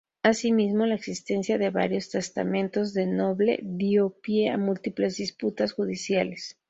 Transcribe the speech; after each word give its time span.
Asimismo 0.23 0.87
la 0.87 0.95
existencia 0.95 1.59
de 1.59 1.69
varios 1.69 2.09
testamentos 2.09 2.95
de 2.95 3.05
Noble 3.05 3.59
dio 3.61 4.09
pie 4.19 4.49
a 4.49 4.57
múltiples 4.57 5.17
disputas 5.17 5.73
judiciales. 5.73 6.57